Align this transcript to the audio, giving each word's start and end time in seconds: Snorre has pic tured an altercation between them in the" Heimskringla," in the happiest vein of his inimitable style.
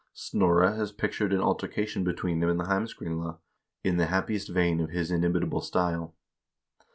Snorre 0.15 0.75
has 0.77 0.91
pic 0.91 1.11
tured 1.11 1.31
an 1.31 1.41
altercation 1.41 2.03
between 2.03 2.39
them 2.39 2.49
in 2.49 2.57
the" 2.57 2.63
Heimskringla," 2.65 3.37
in 3.83 3.97
the 3.97 4.07
happiest 4.07 4.49
vein 4.49 4.79
of 4.79 4.89
his 4.89 5.11
inimitable 5.11 5.61
style. 5.61 6.15